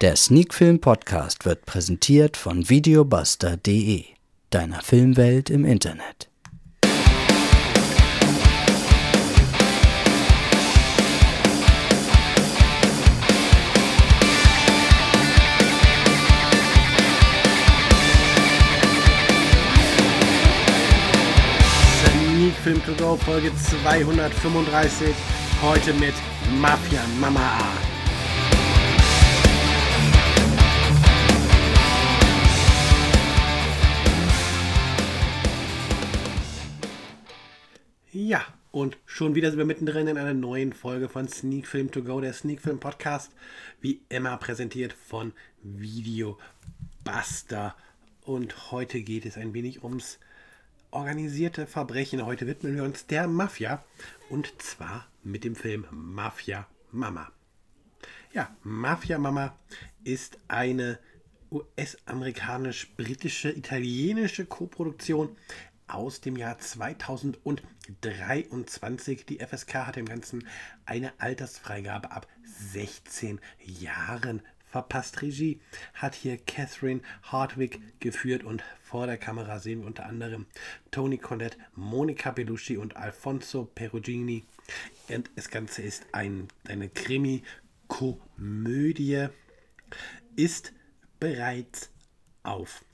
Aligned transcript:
Der 0.00 0.16
Sneakfilm 0.16 0.80
Podcast 0.80 1.44
wird 1.44 1.66
präsentiert 1.66 2.38
von 2.38 2.70
videobuster.de, 2.70 4.04
deiner 4.48 4.80
Filmwelt 4.80 5.50
im 5.50 5.66
Internet. 5.66 6.30
Sneakfilm 22.02 22.82
to 22.96 23.16
Folge 23.18 23.52
235. 23.54 25.14
Heute 25.60 25.92
mit 25.92 26.14
Mafia 26.58 27.02
Mama. 27.20 27.58
Ja, 38.30 38.46
und 38.70 38.96
schon 39.06 39.34
wieder 39.34 39.50
sind 39.50 39.58
wir 39.58 39.64
mittendrin 39.64 40.06
in 40.06 40.16
einer 40.16 40.34
neuen 40.34 40.72
Folge 40.72 41.08
von 41.08 41.26
Sneak 41.26 41.66
Film 41.66 41.90
To 41.90 42.00
Go, 42.00 42.20
der 42.20 42.32
Sneak 42.32 42.60
Film 42.60 42.78
Podcast, 42.78 43.32
wie 43.80 44.02
immer 44.08 44.36
präsentiert 44.36 44.92
von 44.92 45.32
Video 45.64 46.38
Buster. 47.02 47.74
Und 48.22 48.70
heute 48.70 49.02
geht 49.02 49.26
es 49.26 49.36
ein 49.36 49.52
wenig 49.52 49.82
ums 49.82 50.20
organisierte 50.92 51.66
Verbrechen. 51.66 52.24
Heute 52.24 52.46
widmen 52.46 52.76
wir 52.76 52.84
uns 52.84 53.04
der 53.04 53.26
Mafia 53.26 53.84
und 54.28 54.62
zwar 54.62 55.08
mit 55.24 55.42
dem 55.42 55.56
Film 55.56 55.86
Mafia 55.90 56.68
Mama. 56.92 57.32
Ja, 58.32 58.54
Mafia 58.62 59.18
Mama 59.18 59.58
ist 60.04 60.38
eine 60.46 61.00
US-amerikanisch-britische, 61.50 63.50
italienische 63.50 64.44
Koproduktion 64.44 65.36
aus 65.90 66.20
dem 66.20 66.36
Jahr 66.36 66.58
2023. 66.58 69.26
Die 69.26 69.40
FSK 69.40 69.86
hat 69.86 69.96
dem 69.96 70.06
Ganzen 70.06 70.46
eine 70.86 71.12
Altersfreigabe 71.18 72.12
ab 72.12 72.28
16 72.44 73.40
Jahren 73.64 74.42
verpasst. 74.70 75.20
Regie 75.22 75.60
hat 75.94 76.14
hier 76.14 76.36
Catherine 76.38 77.00
Hardwick 77.24 77.80
geführt 78.00 78.44
und 78.44 78.62
vor 78.80 79.06
der 79.06 79.18
Kamera 79.18 79.58
sehen 79.58 79.80
wir 79.80 79.86
unter 79.86 80.06
anderem 80.06 80.46
Tony 80.90 81.18
Collette, 81.18 81.58
Monica 81.74 82.30
Bellucci 82.30 82.76
und 82.76 82.96
Alfonso 82.96 83.64
Perugini. 83.64 84.44
Und 85.08 85.30
das 85.36 85.50
Ganze 85.50 85.82
ist 85.82 86.06
ein, 86.12 86.48
eine 86.66 86.88
Krimi-Komödie, 86.88 89.26
ist 90.36 90.72
bereits 91.18 91.90
auf 92.44 92.84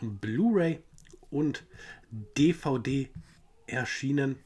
Blu-ray 0.00 0.82
und 1.30 1.64
DVD 2.10 3.08
erschienen 3.66 4.36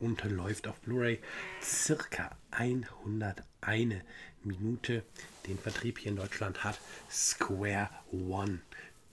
und 0.00 0.24
läuft 0.24 0.66
auf 0.66 0.80
Blu-ray 0.80 1.20
circa 1.62 2.36
101 2.50 4.02
Minute. 4.42 5.04
Den 5.46 5.58
Vertrieb 5.58 5.98
hier 5.98 6.10
in 6.10 6.16
Deutschland 6.16 6.64
hat 6.64 6.80
Square 7.10 7.90
One 8.12 8.60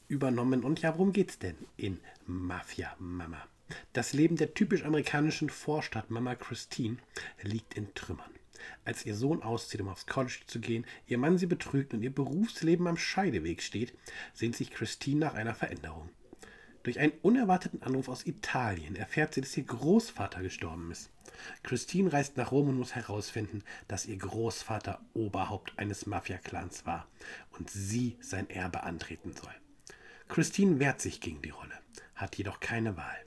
übernommen. 0.08 0.64
Und 0.64 0.82
ja, 0.82 0.94
worum 0.94 1.14
geht's 1.14 1.40
denn 1.40 1.56
in 1.78 2.00
Mafia 2.26 2.96
Mama? 3.00 3.46
Das 3.94 4.14
Leben 4.14 4.36
der 4.36 4.54
typisch 4.54 4.84
amerikanischen 4.84 5.50
Vorstadt 5.50 6.10
Mama 6.10 6.36
Christine 6.36 6.98
liegt 7.42 7.76
in 7.76 7.94
Trümmern. 7.94 8.32
Als 8.86 9.06
ihr 9.06 9.16
Sohn 9.16 9.42
auszieht, 9.42 9.82
um 9.82 9.88
aufs 9.88 10.06
College 10.06 10.42
zu 10.46 10.60
gehen, 10.60 10.86
ihr 11.08 11.18
Mann 11.18 11.38
sie 11.38 11.48
betrügt 11.48 11.94
und 11.94 12.04
ihr 12.04 12.14
Berufsleben 12.14 12.88
am 12.88 12.98
Scheideweg 12.98 13.62
steht, 13.62 13.94
sehnt 14.34 14.56
sich 14.56 14.72
Christine 14.72 15.22
nach 15.22 15.34
einer 15.34 15.56
Veränderung. 15.56 16.10
Durch 16.84 17.00
einen 17.00 17.14
unerwarteten 17.22 17.84
Anruf 17.84 18.10
aus 18.10 18.26
Italien 18.26 18.96
erfährt 18.96 19.34
sie, 19.34 19.42
dass 19.42 19.56
ihr 19.56 19.64
Großvater 19.64 20.42
gestorben 20.42 20.92
ist. 20.92 21.12
Christine 21.64 22.12
reist 22.12 22.38
nach 22.38 22.52
Rom 22.52 22.70
und 22.70 22.78
muss 22.78 22.96
herausfinden, 22.96 23.64
dass 23.88 24.08
ihr 24.08 24.18
Großvater 24.18 25.00
Oberhaupt 25.14 25.78
eines 25.78 26.06
Mafia-Clans 26.08 26.86
war 26.86 27.08
und 27.52 27.70
sie 27.70 28.18
sein 28.20 28.50
Erbe 28.50 28.84
antreten 28.84 29.34
soll. 29.34 29.54
Christine 30.28 30.80
wehrt 30.80 31.02
sich 31.02 31.22
gegen 31.22 31.42
die 31.42 31.50
Rolle, 31.50 31.78
hat 32.16 32.38
jedoch 32.38 32.60
keine 32.60 32.98
Wahl. 32.98 33.18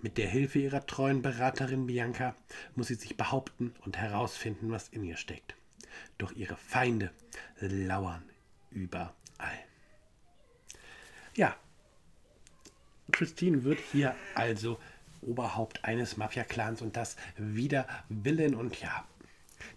Mit 0.00 0.18
der 0.18 0.28
Hilfe 0.28 0.58
ihrer 0.58 0.86
treuen 0.86 1.22
Beraterin 1.22 1.86
Bianca 1.86 2.34
muss 2.74 2.88
sie 2.88 2.94
sich 2.94 3.16
behaupten 3.16 3.74
und 3.84 3.98
herausfinden, 3.98 4.70
was 4.70 4.88
in 4.88 5.04
ihr 5.04 5.16
steckt. 5.16 5.56
Doch 6.18 6.32
ihre 6.32 6.56
Feinde 6.56 7.10
lauern 7.60 8.24
überall. 8.70 9.12
Ja, 11.34 11.56
Christine 13.10 13.64
wird 13.64 13.78
hier 13.92 14.14
also 14.34 14.78
Oberhaupt 15.20 15.84
eines 15.84 16.16
Mafia-Clans 16.16 16.82
und 16.82 16.96
das 16.96 17.16
wider 17.36 17.86
Willen 18.08 18.54
und 18.54 18.80
ja, 18.80 19.04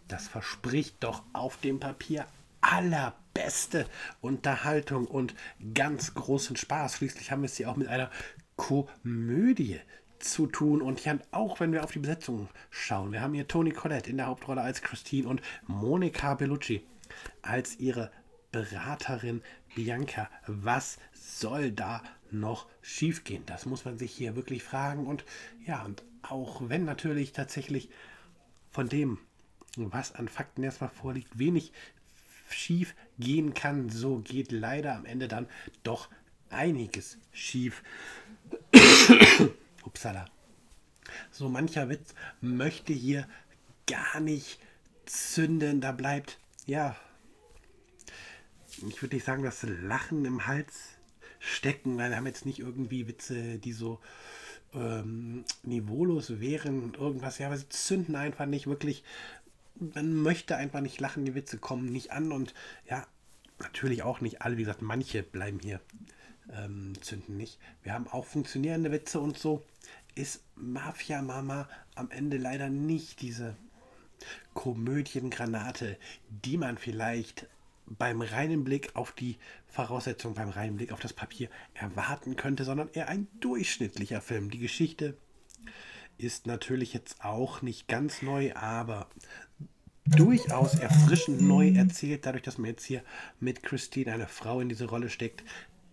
das 0.08 0.28
verspricht 0.28 0.96
doch 1.02 1.24
auf 1.34 1.58
dem 1.58 1.80
Papier 1.80 2.25
allerbeste 2.62 3.85
Unterhaltung 4.22 5.06
und 5.06 5.35
ganz 5.74 6.16
großen 6.16 6.56
Spaß. 6.56 6.97
Schließlich 6.97 7.31
haben 7.31 7.44
wir 7.44 7.47
es 7.47 7.58
hier 7.58 7.69
auch 7.69 7.75
mit 7.75 7.88
einer 7.88 8.09
Komödie 8.56 9.80
zu 10.19 10.47
tun. 10.47 10.81
Und 10.81 11.03
ja, 11.06 11.18
auch 11.31 11.59
wenn 11.59 11.72
wir 11.72 11.84
auf 11.84 11.91
die 11.91 12.00
Besetzung 12.00 12.50
schauen, 12.72 13.12
wir 13.12 13.22
haben 13.22 13.34
hier 13.34 13.47
Toni 13.47 13.72
Collette 13.72 14.09
in 14.09 14.18
der 14.18 14.28
Hauptrolle 14.28 14.62
als 14.62 14.81
Christine 14.81 15.28
und 15.28 15.41
Monica 15.68 16.34
Bellucci 16.34 16.84
als 17.41 17.80
ihre 17.80 18.12
Beraterin 18.55 19.41
Bianca. 19.75 20.29
Was 20.47 20.97
soll 21.11 21.73
da 21.73 22.01
noch 22.31 22.67
schiefgehen? 22.81 23.45
Das 23.45 23.66
muss 23.66 23.83
man 23.83 23.97
sich 23.97 24.13
hier 24.13 24.38
wirklich 24.38 24.63
fragen. 24.63 25.07
Und 25.07 25.25
ja, 25.66 25.83
und 25.83 26.03
auch 26.21 26.61
wenn 26.69 26.85
natürlich 26.85 27.33
tatsächlich 27.33 27.89
von 28.71 28.88
dem, 28.88 29.17
was 29.75 30.16
an 30.16 30.29
Fakten 30.29 30.63
erstmal 30.63 30.89
vorliegt, 30.89 31.38
wenig 31.38 31.73
schief 32.49 32.95
gehen 33.19 33.53
kann, 33.53 33.89
so 33.89 34.19
geht 34.19 34.53
leider 34.53 34.95
am 34.95 35.05
Ende 35.05 35.27
dann 35.27 35.47
doch 35.83 36.09
einiges 36.49 37.17
schief. 37.33 37.83
Upsala. 39.83 40.27
So 41.29 41.49
mancher 41.49 41.89
Witz 41.89 42.16
möchte 42.39 42.93
hier 42.93 43.27
gar 43.85 44.22
nicht 44.22 44.61
zünden. 45.05 45.81
Da 45.81 45.91
bleibt, 45.91 46.39
ja, 46.66 46.95
ich 48.88 49.02
würde 49.02 49.16
nicht 49.16 49.25
sagen, 49.25 49.44
das 49.44 49.63
Lachen 49.63 50.25
im 50.25 50.47
Hals 50.47 50.96
stecken, 51.40 51.97
weil 51.97 52.09
wir 52.09 52.18
haben 52.18 52.28
jetzt 52.28 52.46
nicht 52.46 52.59
irgendwie 52.59 53.08
Witze, 53.08 53.59
die 53.59 53.74
so 53.74 54.00
ähm, 54.74 55.46
niveaulos 55.63 56.40
wären 56.40 56.84
und 56.84 56.97
irgendwas. 56.97 57.38
Ja, 57.38 57.47
aber 57.47 57.58
sie 57.58 57.69
zünden 57.69 58.16
einfach 58.16 58.46
nicht 58.46 58.68
wirklich. 58.68 59.03
Man 59.75 60.14
möchte 60.14 60.56
einfach 60.56 60.81
nicht 60.81 61.00
lachen, 61.00 61.25
die 61.25 61.35
Witze 61.35 61.58
kommen 61.58 61.91
nicht 61.91 62.12
an 62.12 62.31
und 62.31 62.53
ja, 62.90 63.06
natürlich 63.59 64.03
auch 64.03 64.22
nicht 64.22 64.41
alle. 64.41 64.58
Wie 64.58 64.64
gesagt, 64.64 64.81
manche 64.81 65.24
bleiben 65.24 65.59
hier, 65.59 65.81
ähm, 66.52 66.94
zünden 67.02 67.38
nicht. 67.38 67.59
Wir 67.84 67.94
haben 67.94 68.08
auch 68.08 68.25
funktionierende 68.25 68.91
Witze 68.91 69.19
und 69.19 69.38
so. 69.38 69.64
Ist 70.16 70.44
Mafia 70.56 71.22
Mama 71.22 71.68
am 71.96 72.09
Ende 72.09 72.38
leider 72.38 72.69
nicht 72.69 73.22
diese 73.22 73.56
Komödiengranate, 74.53 75.97
die 76.30 76.58
man 76.58 76.78
vielleicht 76.78 77.47
beim 77.85 78.22
reinen 78.22 78.63
Blick 78.63 78.96
auf 78.96 79.12
die 79.12 79.38
Voraussetzungen, 79.68 80.35
beim 80.35 80.50
reinen 80.50 80.78
Blick 80.78 80.91
auf 80.91 81.00
das 81.00 81.13
Papier 81.13 81.50
erwarten 81.73 82.35
könnte, 82.35 82.63
sondern 82.63 82.90
eher 82.94 83.09
ein 83.09 83.28
durchschnittlicher 83.40 84.22
Film. 84.22 84.50
Die 84.50 84.59
Geschichte 84.59 85.18
ist 86.18 86.47
natürlich 86.47 86.94
jetzt 86.94 87.23
auch 87.23 87.62
nicht 87.62 87.88
ganz 87.88 88.22
neu, 88.22 88.53
aber 88.56 89.09
durchaus 90.06 90.75
erfrischend 90.75 91.41
neu 91.41 91.69
erzählt, 91.69 92.25
dadurch, 92.25 92.44
dass 92.44 92.57
man 92.57 92.69
jetzt 92.69 92.85
hier 92.85 93.03
mit 93.40 93.64
Christine 93.64 94.14
eine 94.14 94.28
Frau 94.28 94.61
in 94.61 94.70
diese 94.70 94.85
Rolle 94.85 95.09
steckt, 95.09 95.43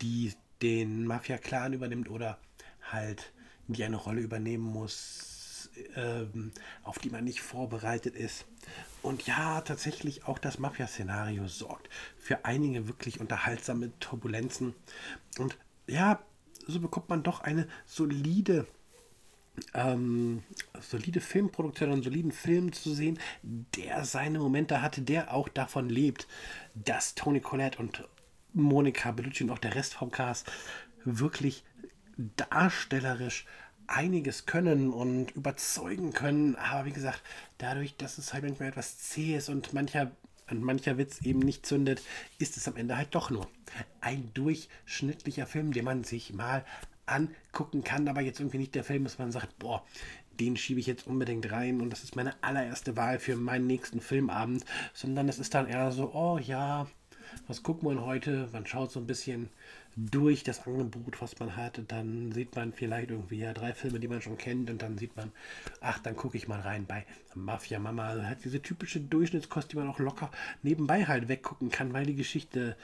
die 0.01 0.33
den 0.61 1.07
Mafia-Clan 1.07 1.73
übernimmt 1.73 2.09
oder 2.09 2.39
halt 2.91 3.33
die 3.69 3.85
eine 3.85 3.97
Rolle 3.97 4.21
übernehmen 4.21 4.65
muss, 4.65 5.32
ähm, 5.97 6.53
auf 6.83 6.99
die 6.99 7.11
man 7.11 7.25
nicht 7.25 7.41
vorbereitet 7.41 8.15
ist. 8.15 8.47
Und 9.03 9.27
ja, 9.27 9.61
tatsächlich 9.61 10.27
auch 10.27 10.39
das 10.39 10.59
Mafia-Szenario 10.59 11.49
sorgt 11.49 11.89
für 12.19 12.45
einige 12.45 12.87
wirklich 12.89 13.21
unterhaltsame 13.21 13.91
Turbulenzen. 13.99 14.75
Und 15.39 15.57
ja, 15.87 16.21
so 16.67 16.81
bekommt 16.81 17.09
man 17.09 17.23
doch 17.23 17.41
eine 17.41 17.67
solide 17.87 18.67
ähm, 19.75 20.43
solide 20.81 21.21
Filmproduktion, 21.21 21.93
einen 21.93 22.03
soliden 22.03 22.33
Film 22.33 22.73
zu 22.73 22.95
sehen, 22.95 23.19
der 23.43 24.05
seine 24.05 24.39
Momente 24.39 24.81
hatte, 24.81 25.03
der 25.03 25.35
auch 25.35 25.49
davon 25.49 25.89
lebt, 25.89 26.27
dass 26.75 27.15
Tony 27.15 27.41
Collette 27.41 27.79
und 27.79 28.09
Monica 28.55 29.11
Bellucci 29.11 29.45
und 29.45 29.51
auch 29.51 29.59
der 29.59 29.75
Rest 29.75 29.95
vom 29.95 30.11
Cast 30.11 30.51
wirklich 31.05 31.65
darstellerisch 32.17 33.47
einiges 33.93 34.47
können 34.47 34.91
und 34.91 35.33
überzeugen 35.33 36.13
können. 36.13 36.57
Aber 36.57 36.87
wie 36.87 36.93
gesagt, 36.93 37.23
dadurch, 37.59 37.97
dass 37.97 38.19
es 38.19 38.33
halt 38.33 38.45
manchmal 38.45 38.71
etwas 38.71 38.99
zäh 38.99 39.37
ist 39.37 39.49
und 39.49 39.73
mancher 39.73 40.11
und 40.51 40.63
mancher 40.63 40.99
Witz 40.99 41.23
eben 41.23 41.39
nicht 41.39 41.65
zündet, 41.65 42.03
ist 42.39 42.57
es 42.57 42.69
am 42.69 42.77
Ende 42.77 42.97
halt 42.97 43.15
doch 43.15 43.31
nur 43.31 43.49
ein 44.01 44.31
durchschnittlicher 44.35 45.47
Film, 45.47 45.73
den 45.73 45.85
man 45.85 46.05
sich 46.05 46.35
mal 46.35 46.65
angucken 47.07 47.85
kann, 47.85 48.09
aber 48.09 48.21
jetzt 48.21 48.41
irgendwie 48.41 48.59
nicht 48.59 48.75
der 48.75 48.85
Film 48.85 49.07
ist, 49.07 49.19
man 49.19 49.33
sagt, 49.33 49.59
boah, 49.59 49.85
den 50.41 50.57
schiebe 50.57 50.81
ich 50.81 50.87
jetzt 50.87 51.07
unbedingt 51.07 51.51
rein 51.51 51.81
und 51.81 51.91
das 51.91 52.05
ist 52.05 52.17
meine 52.17 52.35
allererste 52.43 52.97
Wahl 52.97 53.19
für 53.19 53.37
meinen 53.37 53.67
nächsten 53.67 54.01
Filmabend, 54.01 54.65
sondern 54.93 55.29
es 55.29 55.39
ist 55.39 55.55
dann 55.55 55.69
eher 55.69 55.91
so, 55.93 56.13
oh 56.15 56.39
ja, 56.39 56.87
was 57.47 57.63
guckt 57.63 57.83
man 57.83 58.05
heute? 58.05 58.49
Man 58.53 58.67
schaut 58.67 58.93
so 58.93 59.01
ein 59.01 59.07
bisschen 59.07 59.49
durch 59.97 60.43
das 60.43 60.67
Angebot, 60.67 61.21
was 61.21 61.39
man 61.39 61.57
hat. 61.57 61.81
Dann 61.89 62.33
sieht 62.33 62.55
man 62.57 62.73
vielleicht 62.73 63.11
irgendwie 63.11 63.39
ja 63.39 63.53
drei 63.53 63.73
Filme, 63.73 64.01
die 64.01 64.09
man 64.09 64.23
schon 64.23 64.39
kennt. 64.39 64.71
Und 64.71 64.83
dann 64.83 64.99
sieht 64.99 65.17
man, 65.17 65.33
ach, 65.81 65.99
dann 65.99 66.17
gucke 66.17 66.37
ich 66.37 66.49
mal 66.49 66.61
rein 66.61 66.87
bei 66.87 67.05
Mafia 67.35 67.79
Mama. 67.79 68.09
Also 68.09 68.25
hat 68.25 68.45
diese 68.45 68.63
typische 68.63 69.01
Durchschnittskost, 69.01 69.73
die 69.73 69.77
man 69.77 69.89
auch 69.89 69.99
locker 69.99 70.31
nebenbei 70.63 71.05
halt 71.07 71.29
weggucken 71.29 71.71
kann, 71.71 71.93
weil 71.93 72.07
die 72.07 72.17
Geschichte 72.17 72.77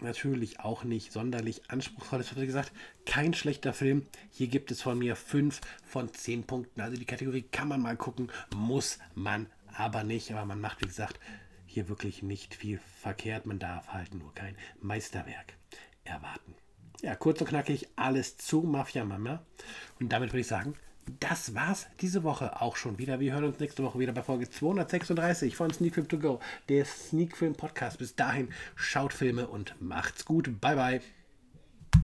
natürlich 0.00 0.60
auch 0.60 0.84
nicht 0.84 1.12
sonderlich 1.12 1.62
anspruchsvoll 1.68 2.20
ist. 2.20 2.26
Ich 2.26 2.36
habe 2.36 2.46
gesagt, 2.46 2.72
kein 3.04 3.34
schlechter 3.34 3.72
Film. 3.72 4.06
Hier 4.30 4.46
gibt 4.46 4.70
es 4.70 4.82
von 4.82 4.98
mir 4.98 5.16
fünf 5.16 5.60
von 5.84 6.12
zehn 6.12 6.44
Punkten. 6.44 6.80
Also 6.80 6.96
die 6.96 7.04
Kategorie 7.04 7.42
kann 7.42 7.68
man 7.68 7.82
mal 7.82 7.96
gucken, 7.96 8.30
muss 8.54 8.98
man 9.14 9.46
aber 9.76 10.04
nicht. 10.04 10.30
Aber 10.30 10.44
man 10.44 10.60
macht, 10.60 10.82
wie 10.82 10.86
gesagt, 10.86 11.18
hier 11.66 11.88
wirklich 11.88 12.22
nicht 12.22 12.54
viel 12.54 12.78
verkehrt. 13.00 13.46
Man 13.46 13.58
darf 13.58 13.88
halt 13.88 14.14
nur 14.14 14.32
kein 14.34 14.56
Meisterwerk 14.80 15.54
erwarten. 16.08 16.54
Ja, 17.02 17.14
kurz 17.14 17.40
und 17.40 17.48
knackig 17.48 17.88
alles 17.96 18.36
zu 18.36 18.62
Mafia 18.62 19.04
Mama. 19.04 19.40
Und 20.00 20.12
damit 20.12 20.30
würde 20.30 20.40
ich 20.40 20.46
sagen, 20.48 20.74
das 21.20 21.54
war's 21.54 21.86
diese 22.00 22.22
Woche 22.22 22.60
auch 22.60 22.76
schon 22.76 22.98
wieder. 22.98 23.20
Wir 23.20 23.32
hören 23.32 23.44
uns 23.44 23.60
nächste 23.60 23.82
Woche 23.82 23.98
wieder 23.98 24.12
bei 24.12 24.22
Folge 24.22 24.50
236 24.50 25.56
von 25.56 25.72
Sneak 25.72 25.94
Film 25.94 26.08
To 26.08 26.18
Go, 26.18 26.40
der 26.68 26.84
Sneak 26.84 27.36
Film 27.36 27.54
Podcast. 27.54 27.98
Bis 27.98 28.14
dahin, 28.16 28.48
schaut 28.74 29.12
Filme 29.12 29.46
und 29.46 29.74
macht's 29.80 30.24
gut. 30.24 30.60
Bye, 30.60 30.76
bye. 30.76 31.17